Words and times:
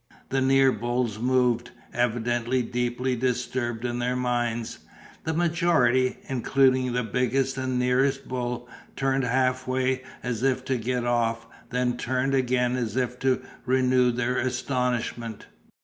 The 0.29 0.41
near 0.41 0.71
bulls 0.71 1.19
moved, 1.19 1.69
evidently 1.93 2.63
deeply 2.63 3.15
disturbed 3.15 3.85
in 3.85 3.99
their 3.99 4.15
minds. 4.15 4.79
The 5.25 5.33
majority, 5.35 6.17
including 6.23 6.93
the 6.93 7.03
biggest 7.03 7.55
and 7.59 7.77
nearest 7.77 8.27
bull, 8.27 8.67
turned 8.95 9.25
half 9.25 9.67
away 9.67 10.01
as 10.23 10.41
if 10.41 10.65
to 10.65 10.77
get 10.77 11.05
off, 11.05 11.45
then 11.69 11.97
turned 11.97 12.33
again 12.33 12.75
as 12.77 12.95
if 12.95 13.19
to 13.19 13.43
renew 13.67 14.11
their 14.11 14.39
astonishment. 14.39 15.45